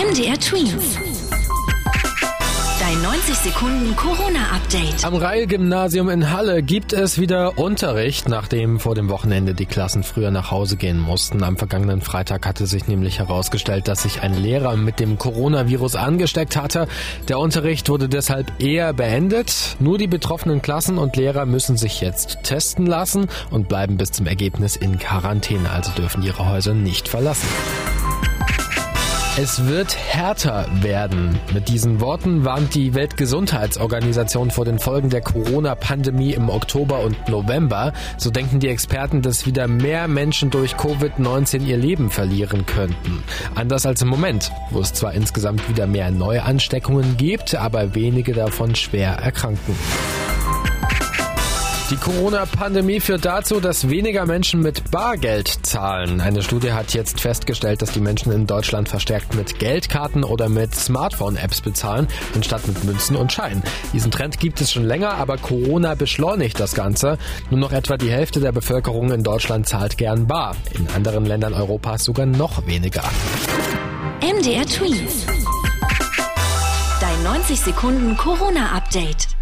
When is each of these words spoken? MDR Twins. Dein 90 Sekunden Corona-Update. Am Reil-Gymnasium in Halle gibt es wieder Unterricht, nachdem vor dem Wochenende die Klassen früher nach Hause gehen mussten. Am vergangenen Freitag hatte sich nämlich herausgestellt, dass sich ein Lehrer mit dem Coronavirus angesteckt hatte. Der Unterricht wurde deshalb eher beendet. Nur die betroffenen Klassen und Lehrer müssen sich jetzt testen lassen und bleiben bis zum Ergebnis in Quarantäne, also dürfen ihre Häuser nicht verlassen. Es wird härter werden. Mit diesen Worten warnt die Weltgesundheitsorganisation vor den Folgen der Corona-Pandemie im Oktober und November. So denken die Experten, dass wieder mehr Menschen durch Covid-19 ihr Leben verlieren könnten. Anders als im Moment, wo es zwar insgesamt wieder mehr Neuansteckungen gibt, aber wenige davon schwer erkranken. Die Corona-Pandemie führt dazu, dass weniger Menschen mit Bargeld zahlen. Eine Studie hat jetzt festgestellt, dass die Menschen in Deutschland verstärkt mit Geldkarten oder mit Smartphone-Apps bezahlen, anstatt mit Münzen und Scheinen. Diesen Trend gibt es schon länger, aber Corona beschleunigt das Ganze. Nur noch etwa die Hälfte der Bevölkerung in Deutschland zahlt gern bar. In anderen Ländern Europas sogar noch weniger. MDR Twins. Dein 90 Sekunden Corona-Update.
MDR 0.00 0.40
Twins. 0.40 0.98
Dein 2.80 3.02
90 3.02 3.34
Sekunden 3.34 3.94
Corona-Update. 3.96 5.04
Am 5.04 5.14
Reil-Gymnasium 5.14 6.08
in 6.08 6.30
Halle 6.30 6.62
gibt 6.62 6.94
es 6.94 7.20
wieder 7.20 7.58
Unterricht, 7.58 8.26
nachdem 8.26 8.80
vor 8.80 8.94
dem 8.94 9.10
Wochenende 9.10 9.52
die 9.52 9.66
Klassen 9.66 10.02
früher 10.02 10.30
nach 10.30 10.50
Hause 10.50 10.78
gehen 10.78 10.98
mussten. 10.98 11.42
Am 11.42 11.58
vergangenen 11.58 12.00
Freitag 12.00 12.46
hatte 12.46 12.66
sich 12.66 12.88
nämlich 12.88 13.18
herausgestellt, 13.18 13.88
dass 13.88 14.04
sich 14.04 14.22
ein 14.22 14.32
Lehrer 14.32 14.74
mit 14.76 15.00
dem 15.00 15.18
Coronavirus 15.18 15.96
angesteckt 15.96 16.56
hatte. 16.56 16.88
Der 17.28 17.38
Unterricht 17.38 17.90
wurde 17.90 18.08
deshalb 18.08 18.50
eher 18.58 18.94
beendet. 18.94 19.76
Nur 19.80 19.98
die 19.98 20.08
betroffenen 20.08 20.62
Klassen 20.62 20.96
und 20.96 21.16
Lehrer 21.16 21.44
müssen 21.44 21.76
sich 21.76 22.00
jetzt 22.00 22.38
testen 22.42 22.86
lassen 22.86 23.28
und 23.50 23.68
bleiben 23.68 23.98
bis 23.98 24.12
zum 24.12 24.26
Ergebnis 24.26 24.76
in 24.76 24.98
Quarantäne, 24.98 25.68
also 25.68 25.92
dürfen 25.92 26.22
ihre 26.22 26.48
Häuser 26.48 26.72
nicht 26.72 27.06
verlassen. 27.06 27.48
Es 29.42 29.66
wird 29.66 29.96
härter 29.96 30.66
werden. 30.82 31.40
Mit 31.54 31.70
diesen 31.70 32.02
Worten 32.02 32.44
warnt 32.44 32.74
die 32.74 32.92
Weltgesundheitsorganisation 32.92 34.50
vor 34.50 34.66
den 34.66 34.78
Folgen 34.78 35.08
der 35.08 35.22
Corona-Pandemie 35.22 36.34
im 36.34 36.50
Oktober 36.50 37.00
und 37.00 37.26
November. 37.26 37.94
So 38.18 38.28
denken 38.28 38.60
die 38.60 38.68
Experten, 38.68 39.22
dass 39.22 39.46
wieder 39.46 39.66
mehr 39.66 40.08
Menschen 40.08 40.50
durch 40.50 40.74
Covid-19 40.74 41.64
ihr 41.64 41.78
Leben 41.78 42.10
verlieren 42.10 42.66
könnten. 42.66 43.22
Anders 43.54 43.86
als 43.86 44.02
im 44.02 44.08
Moment, 44.08 44.52
wo 44.72 44.80
es 44.80 44.92
zwar 44.92 45.14
insgesamt 45.14 45.66
wieder 45.70 45.86
mehr 45.86 46.10
Neuansteckungen 46.10 47.16
gibt, 47.16 47.54
aber 47.54 47.94
wenige 47.94 48.34
davon 48.34 48.74
schwer 48.74 49.12
erkranken. 49.12 49.74
Die 51.90 51.96
Corona-Pandemie 51.96 53.00
führt 53.00 53.24
dazu, 53.24 53.58
dass 53.58 53.88
weniger 53.88 54.24
Menschen 54.24 54.60
mit 54.60 54.92
Bargeld 54.92 55.48
zahlen. 55.66 56.20
Eine 56.20 56.40
Studie 56.40 56.72
hat 56.72 56.94
jetzt 56.94 57.20
festgestellt, 57.20 57.82
dass 57.82 57.90
die 57.90 58.00
Menschen 58.00 58.30
in 58.30 58.46
Deutschland 58.46 58.88
verstärkt 58.88 59.34
mit 59.34 59.58
Geldkarten 59.58 60.22
oder 60.22 60.48
mit 60.48 60.72
Smartphone-Apps 60.72 61.62
bezahlen, 61.62 62.06
anstatt 62.36 62.64
mit 62.68 62.84
Münzen 62.84 63.16
und 63.16 63.32
Scheinen. 63.32 63.64
Diesen 63.92 64.12
Trend 64.12 64.38
gibt 64.38 64.60
es 64.60 64.70
schon 64.70 64.84
länger, 64.84 65.14
aber 65.14 65.36
Corona 65.36 65.96
beschleunigt 65.96 66.60
das 66.60 66.74
Ganze. 66.74 67.18
Nur 67.50 67.58
noch 67.58 67.72
etwa 67.72 67.96
die 67.96 68.12
Hälfte 68.12 68.38
der 68.38 68.52
Bevölkerung 68.52 69.10
in 69.10 69.24
Deutschland 69.24 69.68
zahlt 69.68 69.98
gern 69.98 70.28
bar. 70.28 70.54
In 70.72 70.86
anderen 70.94 71.26
Ländern 71.26 71.54
Europas 71.54 72.04
sogar 72.04 72.26
noch 72.26 72.68
weniger. 72.68 73.02
MDR 74.20 74.64
Twins. 74.64 75.26
Dein 77.00 77.22
90 77.24 77.60
Sekunden 77.60 78.16
Corona-Update. 78.16 79.39